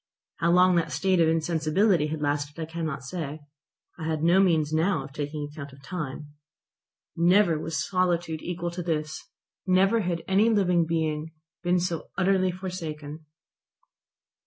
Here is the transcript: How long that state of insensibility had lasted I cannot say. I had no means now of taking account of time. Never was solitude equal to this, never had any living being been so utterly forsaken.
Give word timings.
How 0.37 0.51
long 0.51 0.77
that 0.77 0.91
state 0.91 1.19
of 1.19 1.27
insensibility 1.29 2.07
had 2.07 2.23
lasted 2.23 2.59
I 2.59 2.65
cannot 2.65 3.03
say. 3.03 3.39
I 3.99 4.07
had 4.07 4.23
no 4.23 4.39
means 4.39 4.73
now 4.73 5.03
of 5.03 5.11
taking 5.13 5.43
account 5.47 5.73
of 5.73 5.83
time. 5.83 6.29
Never 7.15 7.59
was 7.59 7.87
solitude 7.87 8.41
equal 8.41 8.71
to 8.71 8.81
this, 8.81 9.23
never 9.67 9.99
had 9.99 10.23
any 10.27 10.49
living 10.49 10.87
being 10.87 11.33
been 11.61 11.79
so 11.79 12.09
utterly 12.17 12.49
forsaken. 12.51 13.27